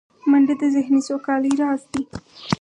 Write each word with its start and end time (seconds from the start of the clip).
منډه 0.29 0.55
د 0.61 0.63
ذهني 0.75 1.01
سوکالۍ 1.07 1.51
راز 1.61 1.81
دی 1.91 2.03